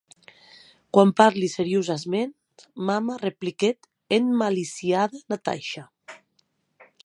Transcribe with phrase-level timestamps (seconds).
[0.97, 3.77] Que parli seriosaments, mama, repliquèc
[4.19, 5.85] emmaliciada Natasha.